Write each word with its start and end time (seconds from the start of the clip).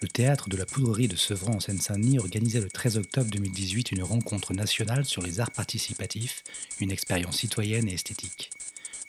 le 0.00 0.08
théâtre 0.08 0.48
de 0.48 0.56
la 0.56 0.64
Poudrerie 0.64 1.08
de 1.08 1.16
Sevran 1.16 1.56
en 1.56 1.60
Seine-Saint-Denis 1.60 2.20
organisait 2.20 2.60
le 2.60 2.70
13 2.70 2.98
octobre 2.98 3.30
2018 3.30 3.90
une 3.92 4.04
rencontre 4.04 4.54
nationale 4.54 5.04
sur 5.04 5.22
les 5.22 5.40
arts 5.40 5.50
participatifs, 5.50 6.44
une 6.78 6.92
expérience 6.92 7.38
citoyenne 7.38 7.88
et 7.88 7.94
esthétique. 7.94 8.50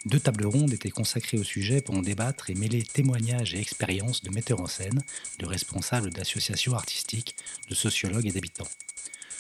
Deux 0.05 0.20
tables 0.20 0.47
rondes 0.47 0.73
étaient 0.73 0.89
consacrées 0.89 1.38
au 1.38 1.44
sujet 1.44 1.81
pour 1.81 1.96
en 1.96 2.02
débattre 2.02 2.49
et 2.49 2.55
mêler 2.55 2.81
témoignages 2.81 3.54
et 3.54 3.60
expériences 3.60 4.23
de 4.23 4.31
metteurs 4.31 4.62
en 4.62 4.67
scène, 4.67 5.04
de 5.38 5.46
responsables 5.46 6.12
d'associations 6.12 6.73
artistiques, 6.73 7.36
de 7.70 7.76
sociologues 7.76 8.26
et 8.26 8.32
d'habitants. 8.32 8.70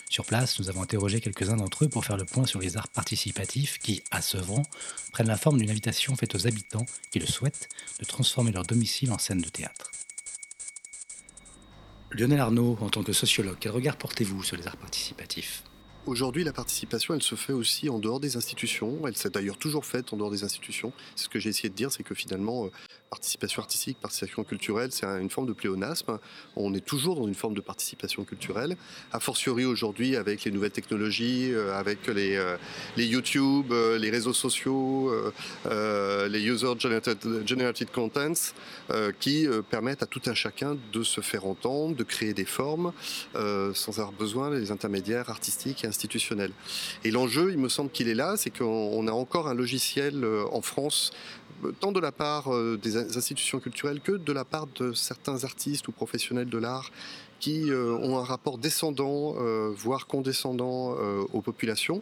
Sur 0.07 0.25
place, 0.25 0.59
nous 0.59 0.69
avons 0.69 0.83
interrogé 0.83 1.19
quelques-uns 1.19 1.57
d'entre 1.57 1.85
eux 1.85 1.89
pour 1.89 2.05
faire 2.05 2.17
le 2.17 2.25
point 2.25 2.45
sur 2.45 2.59
les 2.59 2.77
arts 2.77 2.89
participatifs 2.89 3.79
qui, 3.79 4.03
à 4.11 4.21
Sevran, 4.21 4.63
prennent 5.11 5.27
la 5.27 5.37
forme 5.37 5.57
d'une 5.57 5.69
invitation 5.71 6.15
faite 6.15 6.35
aux 6.35 6.45
habitants 6.45 6.85
qui 7.11 7.19
le 7.19 7.27
souhaitent 7.27 7.69
de 7.99 8.05
transformer 8.05 8.51
leur 8.51 8.63
domicile 8.63 9.11
en 9.11 9.17
scène 9.17 9.41
de 9.41 9.49
théâtre. 9.49 9.91
Lionel 12.11 12.39
Arnaud, 12.39 12.75
en 12.81 12.89
tant 12.89 13.03
que 13.03 13.13
sociologue, 13.13 13.57
quel 13.59 13.71
regard 13.71 13.95
portez-vous 13.95 14.41
sur 14.41 14.57
les 14.57 14.67
arts 14.67 14.77
participatifs? 14.77 15.63
Aujourd'hui, 16.07 16.43
la 16.43 16.53
participation, 16.53 17.13
elle 17.13 17.21
se 17.21 17.35
fait 17.35 17.53
aussi 17.53 17.87
en 17.87 17.99
dehors 17.99 18.19
des 18.19 18.35
institutions. 18.35 18.99
Elle 19.05 19.15
s'est 19.15 19.29
d'ailleurs 19.29 19.57
toujours 19.57 19.85
faite 19.85 20.11
en 20.11 20.17
dehors 20.17 20.31
des 20.31 20.43
institutions. 20.43 20.91
Ce 21.15 21.29
que 21.29 21.39
j'ai 21.39 21.49
essayé 21.49 21.69
de 21.69 21.75
dire, 21.75 21.91
c'est 21.91 22.01
que 22.01 22.15
finalement, 22.15 22.65
euh, 22.65 22.71
participation 23.09 23.61
artistique, 23.61 23.97
participation 23.99 24.43
culturelle, 24.43 24.91
c'est 24.91 25.05
une 25.05 25.29
forme 25.29 25.47
de 25.47 25.53
pléonasme. 25.53 26.19
On 26.55 26.73
est 26.73 26.85
toujours 26.85 27.15
dans 27.15 27.27
une 27.27 27.35
forme 27.35 27.55
de 27.55 27.61
participation 27.61 28.23
culturelle. 28.23 28.77
A 29.11 29.19
fortiori 29.19 29.65
aujourd'hui 29.65 30.15
avec 30.15 30.43
les 30.43 30.51
nouvelles 30.51 30.71
technologies, 30.71 31.51
euh, 31.51 31.77
avec 31.77 32.07
les, 32.07 32.35
euh, 32.35 32.57
les 32.97 33.05
YouTube, 33.05 33.71
euh, 33.71 33.97
les 33.97 34.09
réseaux 34.09 34.33
sociaux, 34.33 35.11
les 35.65 36.41
user 36.43 36.73
generated, 36.79 37.91
contents, 37.91 38.53
qui 39.19 39.47
permettent 39.69 40.03
à 40.03 40.05
tout 40.05 40.21
un 40.27 40.33
chacun 40.33 40.77
de 40.93 41.03
se 41.03 41.21
faire 41.21 41.45
entendre, 41.45 41.95
de 41.95 42.03
créer 42.03 42.33
des 42.33 42.45
formes, 42.45 42.91
sans 43.33 43.99
avoir 43.99 44.11
besoin 44.11 44.51
des 44.51 44.71
intermédiaires 44.71 45.29
artistiques 45.29 45.83
et 45.83 45.87
institutionnels. 45.87 46.51
Et 47.03 47.11
l'enjeu, 47.11 47.51
il 47.51 47.57
me 47.57 47.69
semble 47.69 47.89
qu'il 47.89 48.07
est 48.09 48.15
là, 48.15 48.35
c'est 48.37 48.55
qu'on 48.55 49.07
a 49.07 49.11
encore 49.11 49.47
un 49.47 49.53
logiciel 49.53 50.25
en 50.51 50.61
France 50.61 51.11
tant 51.79 51.91
de 51.91 51.99
la 51.99 52.11
part 52.11 52.49
des 52.77 52.97
institutions 53.15 53.59
culturelles 53.59 54.01
que 54.01 54.13
de 54.13 54.33
la 54.33 54.45
part 54.45 54.67
de 54.67 54.93
certains 54.93 55.43
artistes 55.43 55.87
ou 55.87 55.91
professionnels 55.91 56.49
de 56.49 56.57
l'art 56.57 56.91
qui 57.39 57.71
euh, 57.71 57.93
ont 57.93 58.17
un 58.17 58.23
rapport 58.23 58.57
descendant, 58.57 59.35
euh, 59.39 59.71
voire 59.75 60.07
condescendant 60.07 60.95
euh, 60.99 61.23
aux 61.33 61.41
populations. 61.41 62.01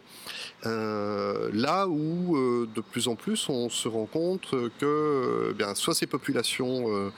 là 0.64 1.86
où 1.88 2.36
de 2.74 2.80
plus 2.80 3.08
en 3.08 3.14
plus 3.14 3.48
on 3.48 3.70
se 3.70 3.88
rend 3.88 4.06
compte 4.06 4.54
que 4.78 5.54
bien, 5.56 5.74
soit 5.74 5.94
ces 5.94 6.06
populations, 6.06 7.10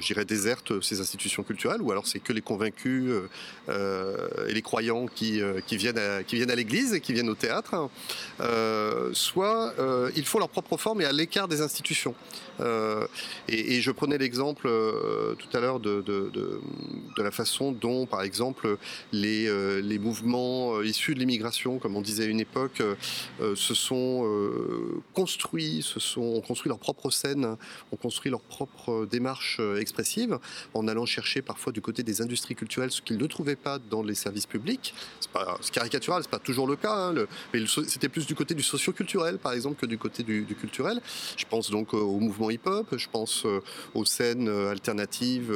j'irais, 0.00 0.24
désertent 0.24 0.80
ces 0.80 1.00
institutions 1.00 1.42
culturelles, 1.42 1.82
ou 1.82 1.90
alors 1.90 2.06
c'est 2.06 2.20
que 2.20 2.32
les 2.32 2.40
convaincus 2.40 3.12
et 3.68 4.54
les 4.54 4.62
croyants 4.62 5.06
qui, 5.06 5.42
viennent 5.72 5.98
à, 5.98 6.22
qui 6.22 6.36
viennent 6.36 6.50
à 6.50 6.54
l'église 6.54 6.94
et 6.94 7.00
qui 7.00 7.12
viennent 7.12 7.30
au 7.30 7.34
théâtre, 7.34 7.90
soit 9.12 9.74
ils 10.16 10.24
font 10.24 10.38
leur 10.38 10.48
propre 10.48 10.76
forme 10.76 11.00
et 11.00 11.04
à 11.04 11.12
l'écart 11.12 11.48
des 11.48 11.60
institutions. 11.60 12.14
Et, 13.48 13.80
je 13.80 13.90
prenais 13.90 14.18
l'exemple 14.18 14.68
tout 15.38 15.56
à 15.56 15.60
l'heure 15.60 15.80
de, 15.80 16.00
de, 16.02 16.30
de, 16.32 16.60
de 17.16 17.22
la 17.22 17.31
façon 17.32 17.72
dont, 17.72 18.06
par 18.06 18.22
exemple, 18.22 18.78
les, 19.12 19.46
euh, 19.46 19.80
les 19.80 19.98
mouvements 19.98 20.76
euh, 20.76 20.86
issus 20.86 21.14
de 21.14 21.20
l'immigration, 21.20 21.78
comme 21.78 21.96
on 21.96 22.00
disait 22.00 22.24
à 22.24 22.26
une 22.26 22.40
époque, 22.40 22.80
euh, 22.80 23.56
se 23.56 23.74
sont 23.74 24.02
construits, 25.14 25.82
se 25.82 26.00
sont, 26.00 26.20
ont 26.20 26.40
construit 26.40 26.68
leur 26.68 26.78
propre 26.78 27.10
scène, 27.10 27.56
ont 27.92 27.96
construit 27.96 28.30
leur 28.30 28.40
propre 28.40 29.06
démarche 29.10 29.60
expressive, 29.78 30.38
en 30.74 30.88
allant 30.88 31.06
chercher 31.06 31.42
parfois 31.42 31.72
du 31.72 31.80
côté 31.80 32.02
des 32.02 32.20
industries 32.22 32.54
culturelles 32.54 32.90
ce 32.90 33.02
qu'ils 33.02 33.18
ne 33.18 33.26
trouvaient 33.26 33.56
pas 33.56 33.78
dans 33.78 34.02
les 34.02 34.14
services 34.14 34.46
publics. 34.46 34.94
C'est 35.20 35.30
pas 35.30 35.58
caricatural, 35.72 36.22
c'est 36.22 36.30
pas 36.30 36.38
toujours 36.38 36.66
le 36.66 36.76
cas, 36.76 36.94
hein, 36.94 37.14
mais 37.52 37.64
c'était 37.66 38.08
plus 38.08 38.26
du 38.26 38.34
côté 38.34 38.54
du 38.54 38.62
socio-culturel, 38.62 39.38
par 39.38 39.52
exemple, 39.52 39.80
que 39.80 39.86
du 39.86 39.98
côté 39.98 40.22
du, 40.22 40.42
du 40.42 40.54
culturel. 40.54 41.00
Je 41.36 41.44
pense 41.44 41.70
donc 41.70 41.94
au 41.94 42.18
mouvement 42.18 42.50
hip-hop, 42.50 42.96
je 42.96 43.08
pense 43.08 43.46
aux 43.94 44.04
scènes 44.04 44.48
alternatives, 44.48 45.52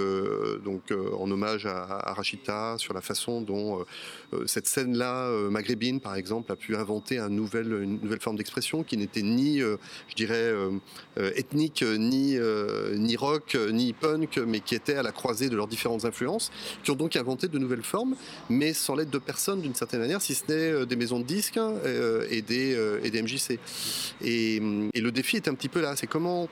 donc 0.65 0.92
en 1.19 1.31
hommage 1.31 1.66
à, 1.66 2.12
Rachita 2.15 2.77
sur 2.78 2.94
la 2.94 3.00
façon 3.00 3.41
dont 3.41 3.81
euh, 3.81 3.84
euh, 4.34 4.47
cette 4.47 4.66
scène-là, 4.66 5.27
euh, 5.27 5.50
maghrébine 5.50 6.00
par 6.00 6.15
exemple, 6.15 6.50
a 6.53 6.56
pu 6.56 6.77
inventer 6.77 7.19
une 7.19 7.34
nouvelle 7.34 8.21
forme 8.21 8.37
d'expression 8.37 8.82
qui 8.82 8.97
n'était 8.97 9.22
ni, 9.22 9.59
je 9.59 10.15
dirais, 10.16 10.53
ethnique, 11.16 11.82
ni, 11.82 12.38
ni 12.94 13.16
rock, 13.16 13.56
ni 13.72 13.93
punk, 13.93 14.38
mais 14.38 14.60
qui 14.60 14.75
était 14.75 14.94
à 14.94 15.03
la 15.03 15.12
croisée 15.12 15.49
de 15.49 15.56
leurs 15.56 15.69
différentes 15.69 16.04
influences, 16.04 16.50
qui 16.82 16.91
ont 16.91 16.97
donc 16.97 17.16
inventé 17.16 17.49
de 17.49 17.59
nouvelles 17.59 17.83
formes, 17.83 18.16
mais 18.48 18.72
sans 18.72 18.94
l'aide 18.94 19.10
de 19.10 19.19
personne 19.19 19.60
d'une 19.60 19.75
certaine 19.75 20.00
manière, 20.00 20.22
si 20.22 20.34
ce 20.34 20.44
n'est 20.48 20.87
des 20.87 20.97
maisons 20.97 21.21
de 21.21 21.25
disques 21.25 21.59
et, 22.31 22.43
des, 22.43 22.98
et 23.03 23.10
des 23.10 23.22
MJC. 23.22 23.59
Et, 24.22 24.56
et 24.94 25.00
le 25.00 25.10
défi 25.10 25.37
est 25.37 25.48
un 25.48 25.54
petit 25.54 25.69
peu 25.69 25.81
là, 25.81 25.97
c'est 25.97 26.06
comment 26.06 26.48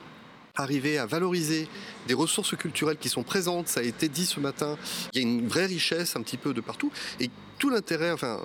arriver 0.57 0.99
à 0.99 1.07
valoriser 1.07 1.69
des 2.07 2.15
ressources 2.15 2.57
culturelles 2.57 2.99
qui 2.99 3.09
sont 3.09 3.23
présentes, 3.25 3.69
ça 3.69 3.81
a 3.81 3.83
été 3.83 4.09
dit 4.09 4.27
ce 4.27 4.41
matin, 4.41 4.77
il 5.13 5.23
y 5.23 5.25
a 5.25 5.29
une 5.29 5.49
vraie 5.49 5.67
richesse 5.67 6.17
un 6.17 6.23
petit 6.23 6.37
peu 6.37 6.55
de 6.55 6.61
partout, 6.61 6.93
et 7.21 7.31
tout 7.59 7.71
l'intérêt, 7.71 8.13
enfin, 8.13 8.41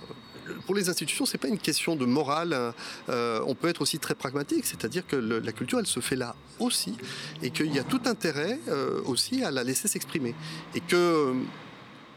pour 0.65 0.73
les 0.73 0.89
institutions, 0.89 1.25
c'est 1.25 1.37
pas 1.37 1.47
une 1.47 1.59
question 1.59 1.95
de 1.95 2.05
morale. 2.05 2.53
Hein. 2.53 2.73
Euh, 3.09 3.41
on 3.45 3.53
peut 3.53 3.67
être 3.67 3.81
aussi 3.81 3.99
très 3.99 4.15
pragmatique, 4.15 4.65
c'est-à-dire 4.65 5.05
que 5.05 5.15
la 5.15 5.51
culture, 5.51 5.79
elle 5.79 5.85
se 5.85 5.99
fait 5.99 6.15
là 6.15 6.35
aussi, 6.59 6.97
et 7.43 7.51
qu'il 7.51 7.73
y 7.73 7.79
a 7.79 7.83
tout 7.83 8.01
intérêt 8.05 8.59
euh, 8.67 9.01
aussi 9.05 9.43
à 9.43 9.51
la 9.51 9.63
laisser 9.63 9.87
s'exprimer, 9.87 10.33
et 10.73 10.79
que 10.79 11.33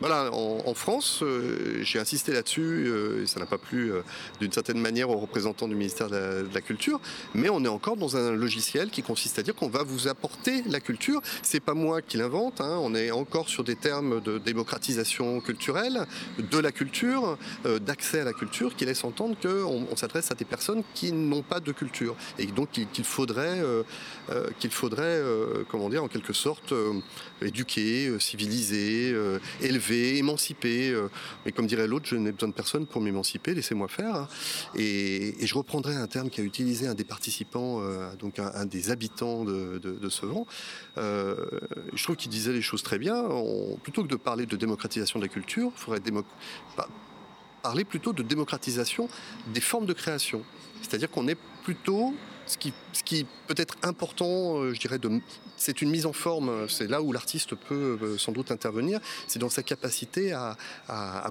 voilà, 0.02 0.32
en, 0.32 0.74
France, 0.74 1.20
euh, 1.22 1.78
j'ai 1.82 2.00
insisté 2.00 2.32
là-dessus, 2.32 2.88
euh, 2.88 3.22
et 3.22 3.26
ça 3.28 3.38
n'a 3.38 3.46
pas 3.46 3.56
plu 3.56 3.92
euh, 3.92 4.00
d'une 4.40 4.50
certaine 4.50 4.80
manière 4.80 5.10
aux 5.10 5.16
représentants 5.16 5.68
du 5.68 5.76
ministère 5.76 6.10
de 6.10 6.48
la, 6.52 6.60
Culture, 6.60 7.00
mais 7.34 7.48
on 7.48 7.64
est 7.64 7.68
encore 7.68 7.96
dans 7.96 8.16
un 8.16 8.32
logiciel 8.32 8.90
qui 8.90 9.02
consiste 9.04 9.38
à 9.38 9.44
dire 9.44 9.54
qu'on 9.54 9.68
va 9.68 9.84
vous 9.84 10.08
apporter 10.08 10.64
la 10.68 10.80
culture. 10.80 11.20
C'est 11.42 11.60
pas 11.60 11.74
moi 11.74 12.02
qui 12.02 12.16
l'invente, 12.16 12.60
hein. 12.60 12.80
on 12.82 12.96
est 12.96 13.12
encore 13.12 13.48
sur 13.48 13.62
des 13.62 13.76
termes 13.76 14.20
de 14.20 14.38
démocratisation 14.38 15.40
culturelle, 15.40 16.06
de 16.38 16.58
la 16.58 16.72
culture, 16.72 17.38
d'accès 17.80 18.20
à 18.20 18.24
la 18.24 18.32
culture, 18.32 18.74
qui 18.74 18.84
laissent 18.84 19.04
entendre 19.04 19.36
qu'on 19.40 19.86
on, 19.88 19.96
s'adresse 19.96 20.32
à 20.32 20.34
des 20.34 20.44
personnes 20.44 20.82
qui 20.94 21.12
n'ont 21.12 21.42
pas 21.42 21.60
de 21.60 21.70
culture, 21.70 22.16
et 22.40 22.46
donc 22.46 22.70
qu'il 22.70 23.04
faudrait, 23.04 23.60
qu'il 24.58 24.70
faudrait 24.70 25.20
comment 25.68 25.88
dire, 25.88 26.02
en 26.02 26.08
quelque 26.08 26.32
sorte, 26.32 26.72
éduquer, 27.40 28.18
civiliser, 28.20 29.14
élever 29.60 29.91
émanciper. 29.98 30.90
Euh, 30.90 31.08
mais 31.44 31.52
comme 31.52 31.66
dirait 31.66 31.86
l'autre, 31.86 32.06
je 32.06 32.16
n'ai 32.16 32.32
besoin 32.32 32.48
de 32.48 32.54
personne 32.54 32.86
pour 32.86 33.00
m'émanciper, 33.00 33.54
laissez-moi 33.54 33.88
faire. 33.88 34.14
Hein. 34.14 34.28
Et, 34.76 35.34
je 35.42 35.54
reprendrai 35.54 35.94
un 35.94 36.06
terme 36.06 36.30
qu'a 36.30 36.42
utilisé 36.42 36.86
un 36.86 36.94
des 36.94 37.04
participants, 37.04 37.80
euh, 37.80 38.14
donc 38.16 38.38
un, 38.38 38.64
des 38.66 38.90
habitants 38.90 39.44
de, 39.44 39.78
de, 39.78 40.08
ce 40.08 40.26
vent. 40.26 40.46
Euh, 40.98 41.36
je 41.94 42.02
trouve 42.02 42.16
qu'il 42.16 42.30
disait 42.30 42.52
les 42.52 42.62
choses 42.62 42.82
très 42.82 42.98
bien. 42.98 43.24
plutôt 43.82 44.02
que 44.02 44.08
de 44.08 44.16
parler 44.16 44.46
de 44.46 44.56
démocratisation 44.56 45.18
de 45.18 45.24
la 45.24 45.28
culture, 45.28 45.72
il 45.74 45.80
faudrait 45.80 46.00
parler 47.62 47.84
plutôt 47.84 48.12
de 48.12 48.22
démocratisation 48.22 49.08
des 49.48 49.60
formes 49.60 49.86
de 49.86 49.92
création. 49.92 50.42
C'est-à-dire 50.82 51.10
qu'on 51.10 51.28
est 51.28 51.38
plutôt 51.64 52.14
ce 52.46 52.58
qui, 52.58 53.26
peut 53.46 53.54
être 53.56 53.76
important, 53.82 54.72
je 54.72 54.78
dirais, 54.78 54.98
c'est 55.56 55.80
une 55.80 55.90
mise 55.90 56.06
en 56.06 56.12
forme. 56.12 56.68
C'est 56.68 56.88
là 56.88 57.02
où 57.02 57.12
l'artiste 57.12 57.54
peut 57.54 57.98
euh, 58.02 58.18
sans 58.18 58.32
doute 58.32 58.50
intervenir. 58.50 59.00
C'est 59.28 59.38
dans 59.38 59.48
sa 59.48 59.62
capacité 59.62 60.32
à, 60.32 60.56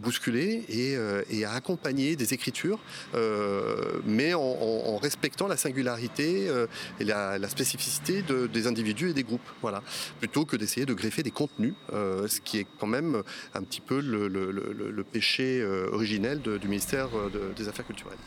bousculer 0.01 0.65
euh, 0.73 1.23
et, 1.29 1.45
à 1.45 1.51
accompagner 1.51 2.15
des 2.15 2.33
écritures, 2.33 2.79
euh, 3.13 3.99
mais 4.05 4.33
en, 4.33 4.97
respectant 4.97 5.47
la 5.47 5.57
singularité 5.57 6.49
et 6.99 7.03
la, 7.03 7.49
spécificité 7.49 8.23
des 8.23 8.67
individus 8.67 9.09
et 9.09 9.13
des 9.13 9.23
groupes. 9.23 9.49
Voilà. 9.61 9.83
Plutôt 10.19 10.45
que 10.45 10.55
d'essayer 10.55 10.85
de 10.85 10.93
greffer 10.93 11.23
des 11.23 11.31
contenus, 11.31 11.73
ce 11.91 12.39
qui 12.39 12.59
est 12.59 12.67
quand 12.79 12.87
même 12.87 13.23
un 13.53 13.63
petit 13.63 13.81
peu 13.81 13.99
le, 13.99 15.03
péché 15.11 15.63
originel 15.91 16.39
du 16.41 16.67
ministère 16.67 17.09
des 17.55 17.67
Affaires 17.67 17.85
culturelles. 17.85 18.17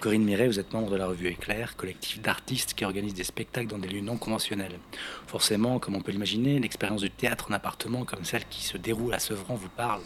Corinne 0.00 0.24
Miret, 0.24 0.46
vous 0.46 0.58
êtes 0.58 0.72
membre 0.72 0.90
de 0.90 0.96
la 0.96 1.06
revue 1.06 1.28
Éclair, 1.28 1.76
collectif 1.76 2.22
d'artistes 2.22 2.72
qui 2.72 2.86
organise 2.86 3.12
des 3.12 3.22
spectacles 3.22 3.66
dans 3.66 3.78
des 3.78 3.88
lieux 3.88 4.00
non 4.00 4.16
conventionnels. 4.16 4.78
Forcément, 5.26 5.78
comme 5.78 5.94
on 5.94 6.00
peut 6.00 6.10
l'imaginer, 6.10 6.58
l'expérience 6.58 7.02
du 7.02 7.10
théâtre 7.10 7.48
en 7.50 7.54
appartement 7.54 8.06
comme 8.06 8.24
celle 8.24 8.46
qui 8.46 8.62
se 8.62 8.78
déroule 8.78 9.12
à 9.12 9.18
Sevran 9.18 9.56
vous 9.56 9.68
parle. 9.68 10.00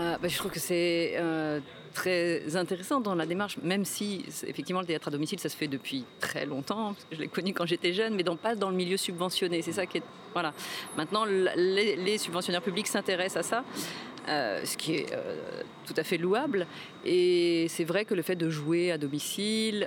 Euh, 0.00 0.18
bah, 0.20 0.26
je 0.26 0.36
trouve 0.36 0.50
que 0.50 0.58
c'est 0.58 1.12
euh, 1.14 1.60
très 1.94 2.56
intéressant 2.56 3.00
dans 3.00 3.14
la 3.14 3.24
démarche, 3.24 3.56
même 3.62 3.84
si 3.84 4.24
effectivement 4.46 4.80
le 4.80 4.86
théâtre 4.86 5.08
à 5.08 5.10
domicile, 5.12 5.38
ça 5.38 5.48
se 5.48 5.56
fait 5.56 5.68
depuis 5.68 6.04
très 6.18 6.44
longtemps, 6.44 6.96
je 7.12 7.18
l'ai 7.18 7.28
connu 7.28 7.54
quand 7.54 7.66
j'étais 7.66 7.92
jeune, 7.92 8.16
mais 8.16 8.24
pas 8.24 8.56
dans 8.56 8.70
le 8.70 8.76
milieu 8.76 8.96
subventionné. 8.96 9.62
C'est 9.62 9.72
ça 9.72 9.86
qui 9.86 9.98
est... 9.98 10.02
Voilà. 10.32 10.52
Maintenant, 10.96 11.24
les, 11.24 11.96
les 11.96 12.18
subventionnaires 12.18 12.62
publics 12.62 12.88
s'intéressent 12.88 13.46
à 13.46 13.48
ça. 13.48 13.64
Ce 14.26 14.76
qui 14.76 14.96
est 14.96 15.06
tout 15.86 15.94
à 15.96 16.04
fait 16.04 16.18
louable. 16.18 16.66
Et 17.04 17.66
c'est 17.68 17.84
vrai 17.84 18.04
que 18.04 18.14
le 18.14 18.22
fait 18.22 18.36
de 18.36 18.50
jouer 18.50 18.90
à 18.90 18.98
domicile, 18.98 19.86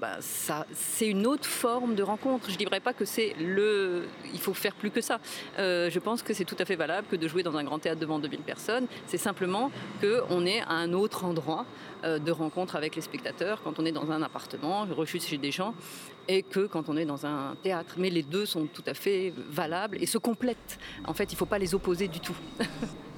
bah, 0.00 0.16
ça, 0.20 0.66
c'est 0.72 1.08
une 1.08 1.26
autre 1.26 1.46
forme 1.46 1.94
de 1.94 2.02
rencontre. 2.02 2.48
Je 2.48 2.54
ne 2.54 2.58
dirais 2.58 2.80
pas 2.80 2.92
que 2.92 3.04
c'est 3.04 3.34
le. 3.38 4.04
Il 4.32 4.40
faut 4.40 4.54
faire 4.54 4.74
plus 4.74 4.90
que 4.90 5.00
ça. 5.00 5.20
je 5.58 5.98
pense 5.98 6.22
que 6.22 6.32
c'est 6.32 6.44
tout 6.44 6.56
à 6.58 6.64
fait 6.64 6.76
valable 6.76 7.06
que 7.10 7.16
de 7.16 7.28
jouer 7.28 7.42
dans 7.42 7.56
un 7.56 7.64
grand 7.64 7.78
théâtre 7.78 8.00
devant 8.00 8.18
2000 8.18 8.40
personnes. 8.40 8.86
C'est 9.06 9.18
simplement 9.18 9.70
qu'on 10.00 10.46
est 10.46 10.60
à 10.60 10.72
un 10.72 10.92
autre 10.92 11.24
endroit 11.24 11.66
de 12.02 12.30
rencontre 12.32 12.76
avec 12.76 12.96
les 12.96 13.02
spectateurs 13.02 13.62
quand 13.62 13.78
on 13.78 13.84
est 13.84 13.92
dans 13.92 14.10
un 14.10 14.22
appartement, 14.22 14.86
rechute 14.90 15.24
chez 15.24 15.38
des 15.38 15.50
gens, 15.50 15.74
et 16.28 16.42
que 16.42 16.66
quand 16.66 16.88
on 16.88 16.96
est 16.96 17.04
dans 17.04 17.26
un 17.26 17.56
théâtre. 17.62 17.94
Mais 17.98 18.10
les 18.10 18.22
deux 18.22 18.46
sont 18.46 18.66
tout 18.66 18.84
à 18.86 18.94
fait 18.94 19.32
valables 19.50 19.98
et 20.00 20.06
se 20.06 20.18
complètent. 20.18 20.78
En 21.06 21.14
fait, 21.14 21.24
il 21.24 21.34
ne 21.34 21.38
faut 21.38 21.46
pas 21.46 21.58
les 21.58 21.74
opposer 21.74 22.08
du 22.08 22.20
tout. 22.20 22.36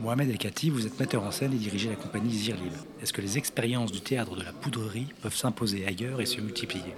Mohamed 0.00 0.30
El 0.30 0.38
Khati, 0.38 0.70
vous 0.70 0.86
êtes 0.86 0.98
metteur 0.98 1.22
en 1.22 1.30
scène 1.30 1.52
et 1.52 1.56
dirigez 1.56 1.88
la 1.88 1.96
compagnie 1.96 2.32
Zirlib. 2.32 2.72
Est-ce 3.02 3.12
que 3.12 3.20
les 3.20 3.38
expériences 3.38 3.92
du 3.92 4.00
théâtre 4.00 4.34
de 4.36 4.42
la 4.42 4.52
poudrerie 4.52 5.06
peuvent 5.22 5.36
s'imposer 5.36 5.86
ailleurs 5.86 6.20
et 6.20 6.26
se 6.26 6.40
multiplier? 6.40 6.94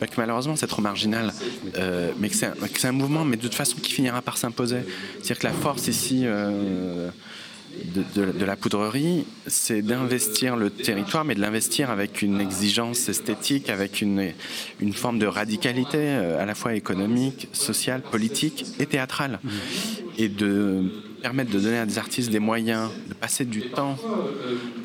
Bah, 0.00 0.06
malheureusement 0.16 0.56
c'est 0.56 0.66
trop 0.66 0.82
marginal, 0.82 1.32
euh, 1.76 2.10
mais 2.18 2.28
que 2.28 2.34
c'est 2.34 2.88
un, 2.88 2.92
mouvement, 2.92 3.24
mais 3.24 3.36
de 3.36 3.42
toute 3.42 3.54
façon 3.54 3.76
qui 3.78 3.92
finira 3.92 4.22
par 4.22 4.36
s'imposer. 4.36 4.80
C'est-à-dire 5.14 5.38
que 5.38 5.46
la 5.46 5.52
force 5.52 5.86
ici 5.86 6.22
euh, 6.24 7.10
de, 7.94 8.44
la 8.44 8.56
poudrerie, 8.56 9.24
c'est 9.46 9.82
d'investir 9.82 10.56
le 10.56 10.70
territoire, 10.70 11.24
mais 11.24 11.34
de 11.34 11.40
l'investir 11.40 11.90
avec 11.90 12.22
une 12.22 12.40
exigence 12.40 13.08
esthétique, 13.08 13.70
avec 13.70 14.00
une, 14.00 14.32
une 14.80 14.92
forme 14.92 15.18
de 15.18 15.26
radicalité 15.26 15.98
euh, 15.98 16.42
à 16.42 16.44
la 16.44 16.54
fois 16.54 16.74
économique, 16.74 17.48
sociale, 17.52 18.02
politique 18.02 18.66
et 18.80 18.86
théâtrale. 18.86 19.38
Mmh. 19.42 19.50
Et 20.18 20.28
de 20.28 20.90
permettre 21.20 21.50
de 21.50 21.60
donner 21.60 21.78
à 21.78 21.86
des 21.86 21.98
artistes 21.98 22.30
des 22.30 22.38
moyens 22.38 22.90
de 23.08 23.14
passer 23.14 23.44
du 23.44 23.62
temps, 23.70 23.96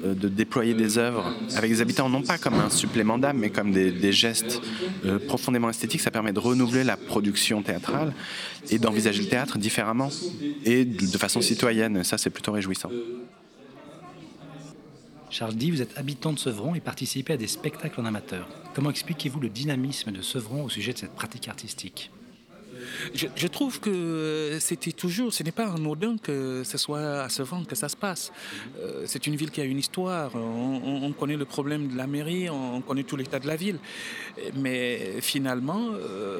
euh, 0.03 0.13
de 0.13 0.27
déployer 0.27 0.73
des 0.73 0.97
œuvres 0.97 1.33
avec 1.55 1.71
des 1.71 1.81
habitants, 1.81 2.09
non 2.09 2.21
pas 2.21 2.37
comme 2.37 2.55
un 2.55 2.69
supplément 2.69 3.17
d'âme, 3.17 3.37
mais 3.37 3.49
comme 3.49 3.71
des, 3.71 4.11
gestes 4.11 4.61
euh, 5.05 5.19
profondément 5.19 5.69
esthétiques. 5.69 6.01
Ça 6.01 6.11
permet 6.11 6.33
de 6.33 6.39
renouveler 6.39 6.83
la 6.83 6.97
production 6.97 7.61
théâtrale 7.61 8.13
et 8.69 8.79
d'envisager 8.79 9.23
le 9.23 9.29
théâtre 9.29 9.57
différemment 9.57 10.09
et 10.65 10.85
de, 10.85 11.17
façon 11.17 11.41
citoyenne. 11.41 12.03
Ça, 12.03 12.17
c'est 12.17 12.29
plutôt 12.29 12.51
réjouissant. 12.51 12.89
Charles 15.29 15.55
Di, 15.55 15.71
vous 15.71 15.81
êtes 15.81 15.97
habitant 15.97 16.31
de 16.31 16.37
Sevron 16.37 16.75
et 16.75 16.79
participez 16.79 17.33
à 17.33 17.37
des 17.37 17.47
spectacles 17.47 17.99
en 17.99 18.05
amateur. 18.05 18.47
Comment 18.75 18.91
expliquez-vous 18.91 19.39
le 19.39 19.49
dynamisme 19.49 20.11
de 20.11 20.21
Sevron 20.21 20.63
au 20.63 20.69
sujet 20.69 20.93
de 20.93 20.99
cette 20.99 21.15
pratique 21.15 21.47
artistique? 21.47 22.11
Je, 23.13 23.47
trouve 23.47 23.79
que 23.79 24.57
c'était 24.59 24.91
toujours, 24.91 25.33
ce 25.33 25.43
n'est 25.43 25.51
pas 25.51 25.71
anodin 25.71 26.17
que 26.17 26.63
ce 26.63 26.77
soit 26.77 27.23
à 27.23 27.29
Sevran 27.29 27.63
que 27.63 27.75
ça 27.75 27.89
se 27.89 27.95
passe. 27.95 28.31
Euh, 28.79 29.03
c'est 29.05 29.27
une 29.27 29.35
ville 29.35 29.51
qui 29.51 29.61
a 29.61 29.65
une 29.65 29.79
histoire. 29.79 30.31
On, 30.35 31.11
connaît 31.13 31.37
le 31.37 31.45
problème 31.45 31.89
de 31.89 31.97
la 31.97 32.07
mairie, 32.07 32.49
on 32.49 32.81
connaît 32.81 33.03
tout 33.03 33.15
l'état 33.15 33.39
de 33.39 33.47
la 33.47 33.55
ville. 33.55 33.79
Mais 34.55 35.21
finalement, 35.21 35.89
euh, 35.93 36.39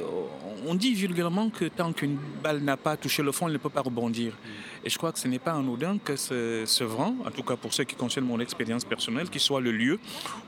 on 0.65 0.75
dit 0.75 0.93
vulgairement 0.93 1.49
que 1.49 1.65
tant 1.65 1.93
qu'une 1.93 2.17
balle 2.43 2.59
n'a 2.59 2.77
pas 2.77 2.97
touché 2.97 3.23
le 3.23 3.31
fond, 3.31 3.47
elle 3.47 3.53
ne 3.53 3.57
peut 3.57 3.69
pas 3.69 3.81
rebondir. 3.81 4.37
Et 4.83 4.89
je 4.89 4.97
crois 4.97 5.11
que 5.11 5.19
ce 5.19 5.27
n'est 5.27 5.39
pas 5.39 5.53
anodin 5.53 5.97
que 5.97 6.15
ce 6.15 6.63
Sevran, 6.65 7.15
en 7.25 7.31
tout 7.31 7.43
cas 7.43 7.55
pour 7.55 7.73
ce 7.73 7.83
qui 7.83 7.95
concerne 7.95 8.25
mon 8.25 8.39
expérience 8.39 8.83
personnelle, 8.83 9.29
qui 9.29 9.39
soit 9.39 9.61
le 9.61 9.71
lieu 9.71 9.99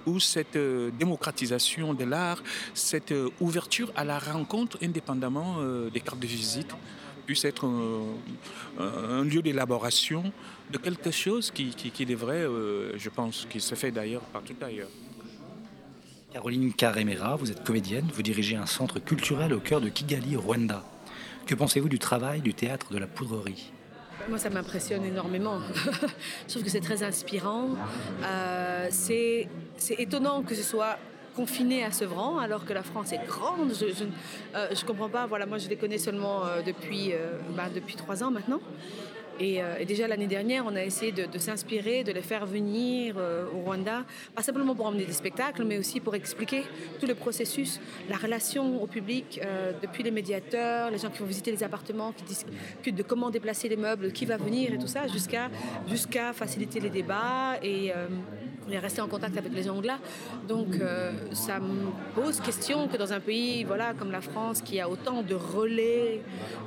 où 0.06 0.20
cette 0.20 0.56
euh, 0.58 0.92
démocratisation 0.92 1.94
de 1.94 2.04
l'art, 2.04 2.44
cette 2.74 3.14
ouverture 3.40 3.92
à 3.96 4.04
la 4.04 4.20
rencontre 4.20 4.78
indépendamment 4.82 5.58
des 5.92 6.00
cartes 6.02 6.20
de 6.20 6.28
visite 6.28 6.76
puisse 7.26 7.44
être 7.46 7.66
un, 8.80 9.24
lieu 9.24 9.42
d'élaboration 9.42 10.32
de 10.72 10.78
quelque 10.78 11.12
chose 11.12 11.52
qui, 11.52 12.06
devrait, 12.06 12.46
euh, 12.46 12.98
je 12.98 13.10
pense, 13.10 13.48
qui 13.50 13.60
se 13.60 13.76
fait 13.76 13.92
d'ailleurs 13.92 14.22
partout 14.22 14.56
ailleurs. 14.62 14.90
Caroline 16.36 16.74
Caremera, 16.74 17.38
vous 17.38 17.50
êtes 17.50 17.64
comédienne, 17.64 18.10
vous 18.14 18.22
dirigez 18.22 18.58
un 18.58 18.66
centre 18.66 19.00
culturel 19.00 19.54
au 19.54 19.62
cœur 19.62 19.80
de 19.80 19.88
Kigali, 19.88 20.36
Rwanda. 20.36 20.84
Que 21.46 21.56
pensez-vous 21.56 21.88
du 21.88 21.98
travail 21.98 22.42
du 22.42 22.54
théâtre 22.54 22.92
de 22.92 22.98
la 22.98 23.08
poudrerie 23.08 23.72
moi, 24.28 24.38
ça 24.38 24.50
m'impressionne 24.50 25.06
énormément. 25.06 25.60
je 26.48 26.52
trouve 26.52 26.64
que 26.64 26.70
c'est 26.70 26.80
très 26.80 27.04
inspirant. 27.04 27.76
Euh, 28.24 28.88
c'est 28.90 29.48
étonnant 30.00 30.42
que 30.42 30.56
ce 30.56 30.64
soit 30.64 30.98
confinés 31.36 31.84
à 31.84 31.92
Sevran, 31.92 32.40
alors 32.40 32.66
que 32.66 32.74
la 32.74 32.82
France 32.82 33.14
est 33.14 33.24
grande. 33.26 33.72
Je 33.80 34.04
ne 34.04 34.10
euh, 34.56 34.74
comprends 34.88 35.10
pas. 35.10 35.28
Voilà, 35.28 35.46
moi, 35.46 35.60
je 35.60 35.70
les 35.70 35.76
connais 35.76 36.00
seulement 36.00 36.44
euh, 36.44 36.64
depuis, 36.64 37.14
bah, 37.56 37.66
depuis 37.74 37.96
trois 37.96 38.24
ans 38.24 38.32
maintenant. 38.32 38.62
Et, 39.40 39.62
déjà 39.86 40.08
l'année 40.08 40.28
dernière, 40.28 40.66
on 40.66 40.76
a 40.76 40.84
essayé 40.84 41.12
de, 41.12 41.38
s'inspirer, 41.38 42.04
de 42.04 42.12
les 42.12 42.22
faire 42.22 42.46
venir 42.46 43.18
au 43.54 43.60
Rwanda, 43.60 44.04
pas 44.34 44.42
simplement 44.42 44.76
pour 44.76 44.86
emmener 44.86 45.06
des 45.06 45.14
spectacles, 45.14 45.64
mais 45.66 45.78
aussi 45.78 46.00
pour 46.00 46.16
expliquer 46.16 46.64
tout 47.00 47.06
le 47.06 47.16
processus, 47.16 47.80
la 48.10 48.18
relation 48.18 48.82
au 48.82 48.88
public, 48.88 49.42
depuis 49.82 50.04
les 50.04 50.12
médiateurs, 50.12 50.92
les 50.92 50.98
gens 50.98 51.10
qui 51.10 51.20
vont 51.20 51.26
visiter 51.26 51.52
les 51.52 51.64
appartements, 51.64 52.12
qui 52.12 52.24
discutent 52.24 52.96
de 52.96 53.04
comment 53.04 53.30
déplacer 53.30 53.70
les 53.70 53.78
meubles, 53.78 54.12
qui 54.12 54.26
va 54.26 54.38
venir 54.38 54.74
et 54.74 54.78
tout 54.78 54.88
ça, 54.88 55.08
jusqu'à 55.08 55.50
jusqu'à 55.88 56.34
faciliter 56.34 56.80
les 56.80 56.90
débats 56.90 57.58
et 57.62 57.92
est 58.74 58.80
resté 58.80 59.02
en 59.02 59.08
contact 59.08 59.38
avec 59.38 59.54
les 59.54 59.66
là. 59.66 59.98
Donc 60.48 60.76
euh, 60.76 61.12
ça 61.34 61.60
me 61.60 61.92
pose 62.14 62.40
question 62.40 62.88
que 62.88 62.98
dans 62.98 63.14
un 63.14 63.20
pays 63.20 63.64
voilà, 63.64 63.94
comme 63.94 64.12
la 64.12 64.22
France 64.22 64.62
qui 64.62 64.80
a 64.80 64.90
autant 64.90 65.22
de 65.22 65.36
relais, 65.36 66.22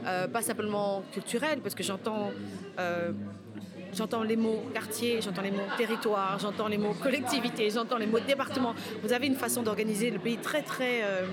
euh, 0.06 0.28
pas 0.28 0.42
simplement 0.42 1.02
culturels, 1.12 1.60
parce 1.60 1.74
que 1.74 1.82
j'entends 1.82 2.30
euh, 2.78 3.12
J'entends 3.98 4.22
les 4.22 4.36
mots 4.36 4.62
quartier, 4.72 5.20
j'entends 5.20 5.42
les 5.42 5.50
mots 5.50 5.66
territoire, 5.76 6.38
j'entends 6.38 6.68
les 6.68 6.78
mots 6.78 6.94
collectivité, 7.02 7.68
j'entends 7.68 7.98
les 7.98 8.06
mots 8.06 8.20
département. 8.20 8.72
Vous 9.02 9.12
avez 9.12 9.26
une 9.26 9.34
façon 9.34 9.64
d'organiser 9.64 10.12
le 10.12 10.20
pays 10.20 10.36
très 10.36 10.62
très 10.62 11.02
euh, 11.02 11.26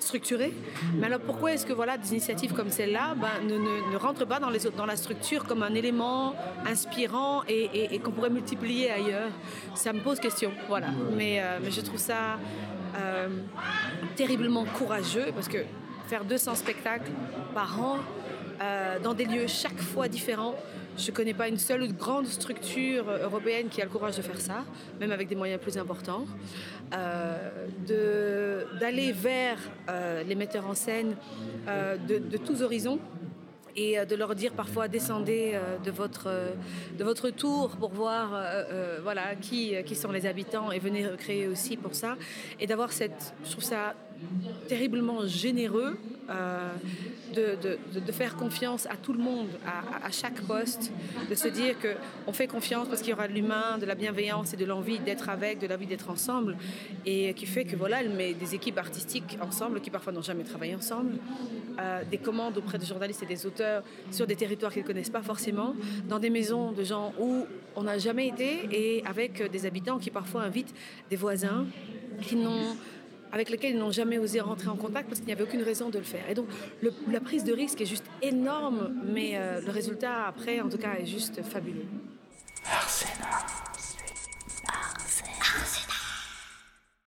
structurée. 0.00 0.52
Mais 0.96 1.06
alors 1.06 1.20
pourquoi 1.20 1.52
est-ce 1.52 1.64
que 1.64 1.72
voilà, 1.72 1.96
des 1.96 2.10
initiatives 2.10 2.54
comme 2.54 2.70
celle-là 2.70 3.14
ben, 3.14 3.46
ne, 3.46 3.96
rentrent 3.96 4.26
pas 4.26 4.40
dans, 4.40 4.50
la 4.50 4.96
structure 4.96 5.44
comme 5.44 5.62
un 5.62 5.74
élément 5.76 6.34
inspirant 6.66 7.44
et, 7.46 8.00
qu'on 8.00 8.10
pourrait 8.10 8.30
multiplier 8.30 8.90
ailleurs? 8.90 9.30
Ça 9.76 9.92
me 9.92 10.00
pose 10.00 10.18
question. 10.18 10.50
Voilà. 10.66 10.88
Mais, 11.16 11.40
euh, 11.40 11.70
je 11.70 11.80
trouve 11.82 12.00
ça 12.00 12.40
euh, 12.98 13.28
terriblement 14.16 14.64
courageux 14.64 15.26
parce 15.36 15.46
que 15.46 15.58
faire 16.08 16.24
200 16.24 16.56
spectacles 16.56 17.12
par 17.54 17.80
an 17.80 17.98
dans 19.02 19.14
des 19.14 19.24
lieux 19.24 19.46
chaque 19.46 19.80
fois 19.80 20.08
différents, 20.08 20.54
je 20.98 21.10
ne 21.10 21.16
connais 21.16 21.34
pas 21.34 21.48
une 21.48 21.58
seule 21.58 21.92
grande 21.92 22.26
structure 22.26 23.08
européenne 23.08 23.68
qui 23.68 23.80
a 23.80 23.84
le 23.84 23.90
courage 23.90 24.16
de 24.16 24.22
faire 24.22 24.40
ça, 24.40 24.64
même 24.98 25.12
avec 25.12 25.28
des 25.28 25.36
moyens 25.36 25.60
plus 25.60 25.78
importants. 25.78 26.26
Euh, 26.92 27.50
D'aller 28.80 29.12
vers 29.12 29.58
euh, 29.88 30.22
les 30.22 30.34
metteurs 30.34 30.66
en 30.66 30.74
scène 30.74 31.14
euh, 31.68 31.96
de, 31.96 32.36
tous 32.36 32.62
horizons 32.62 32.98
et 33.76 33.98
euh, 33.98 34.04
de 34.04 34.16
leur 34.16 34.34
dire 34.34 34.52
parfois 34.52 34.88
descendez 34.88 35.58
de, 35.84 35.90
votre, 35.90 36.28
de 36.98 37.04
votre 37.04 37.30
tour 37.30 37.70
pour 37.76 37.90
voir 37.90 38.30
voilà, 39.02 39.34
qui, 39.36 39.74
qui 39.84 39.94
sont 39.94 40.10
les 40.10 40.26
habitants 40.26 40.72
et 40.72 40.78
venez 40.78 41.06
recréer 41.06 41.46
aussi 41.46 41.76
pour 41.76 41.94
ça. 41.94 42.16
Et 42.58 42.66
d'avoir 42.66 42.92
cette, 42.92 43.34
je 43.44 43.52
trouve 43.52 43.64
ça 43.64 43.94
terriblement 44.68 45.26
généreux 45.26 45.96
euh, 46.30 46.68
de, 47.34 47.56
de, 48.00 48.12
faire 48.12 48.36
confiance 48.36 48.86
à 48.86 48.96
tout 48.96 49.12
le 49.12 49.18
monde, 49.18 49.48
à, 49.66 50.10
chaque 50.10 50.40
poste, 50.42 50.92
de 51.30 51.34
se 51.34 51.48
dire 51.48 51.74
qu'on 51.78 52.32
fait 52.32 52.46
confiance 52.46 52.88
parce 52.88 53.00
qu'il 53.00 53.10
y 53.10 53.12
aura 53.12 53.28
de 53.28 53.32
l'humain, 53.32 53.78
de 53.78 53.86
la 53.86 53.94
bienveillance 53.94 54.52
et 54.52 54.56
de 54.56 54.64
l'envie 54.64 54.98
d'être 54.98 55.28
avec, 55.28 55.58
de 55.58 55.66
l'envie 55.66 55.86
d'être 55.86 56.10
ensemble, 56.10 56.56
et 57.06 57.32
qui 57.34 57.46
fait 57.46 57.64
que 57.64 57.76
voilà, 57.76 58.00
elle 58.00 58.10
met 58.10 58.34
des 58.34 58.54
équipes 58.54 58.78
artistiques 58.78 59.38
ensemble 59.40 59.80
qui 59.80 59.90
parfois 59.90 60.12
n'ont 60.12 60.22
jamais 60.22 60.44
travaillé 60.44 60.74
ensemble, 60.74 61.12
euh, 61.80 62.02
des 62.10 62.18
commandes 62.18 62.58
auprès 62.58 62.78
des 62.78 62.86
journalistes 62.86 63.22
et 63.22 63.26
des 63.26 63.46
auteurs 63.46 63.82
sur 64.10 64.26
des 64.26 64.36
territoires 64.36 64.72
qu'ils 64.72 64.82
ne 64.82 64.86
connaissent 64.86 65.10
pas 65.10 65.22
forcément, 65.22 65.74
dans 66.08 66.18
des 66.18 66.30
maisons 66.30 66.72
de 66.72 66.84
gens 66.84 67.12
où 67.18 67.46
on 67.76 67.84
n'a 67.84 67.98
jamais 67.98 68.28
été, 68.28 68.68
et 68.70 69.02
avec 69.06 69.50
des 69.50 69.64
habitants 69.64 69.98
qui 69.98 70.10
parfois 70.10 70.42
invitent 70.42 70.74
des 71.08 71.16
voisins 71.16 71.66
qui 72.22 72.36
n'ont 72.36 72.76
avec 73.32 73.50
lesquels 73.50 73.72
ils 73.72 73.78
n'ont 73.78 73.92
jamais 73.92 74.18
osé 74.18 74.40
rentrer 74.40 74.68
en 74.68 74.76
contact 74.76 75.08
parce 75.08 75.20
qu'il 75.20 75.26
n'y 75.26 75.32
avait 75.32 75.44
aucune 75.44 75.62
raison 75.62 75.90
de 75.90 75.98
le 75.98 76.04
faire. 76.04 76.28
Et 76.30 76.34
donc 76.34 76.46
la 77.10 77.20
prise 77.20 77.44
de 77.44 77.52
risque 77.52 77.80
est 77.80 77.86
juste 77.86 78.06
énorme, 78.22 78.94
mais 79.04 79.32
euh, 79.34 79.60
le 79.60 79.70
résultat 79.70 80.26
après, 80.26 80.60
en 80.60 80.68
tout 80.68 80.78
cas, 80.78 80.94
est 80.94 81.06
juste 81.06 81.42
fabuleux. 81.42 81.86
Arsena. 82.64 83.57